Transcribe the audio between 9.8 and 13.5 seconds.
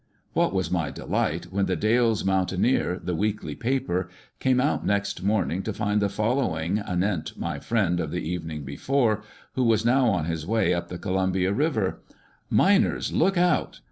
now on his way up the Columbia River:" Miners look